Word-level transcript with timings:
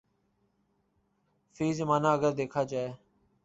فی 1.55 1.67
زمانہ 1.73 2.07
اگر 2.07 2.31
دیکھا 2.31 2.63
جائے 2.63 2.91